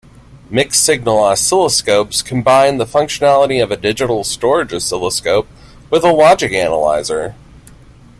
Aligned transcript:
Mixed-signal 0.49 1.15
oscilloscopes 1.15 2.25
combine 2.25 2.79
the 2.79 2.87
functionality 2.87 3.61
of 3.61 3.69
a 3.69 3.77
digital 3.77 4.23
storage 4.23 4.73
oscilloscope 4.73 5.47
with 5.91 6.03
a 6.03 6.11
logic 6.11 6.53
analyzer. 6.53 7.35